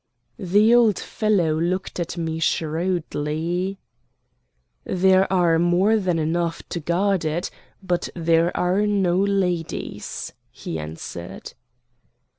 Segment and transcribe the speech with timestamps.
[0.39, 3.77] The old fellow looked at me shrewdly.
[4.83, 7.51] "There are more than enough to guard it;
[7.83, 11.53] but there are no ladies," he answered.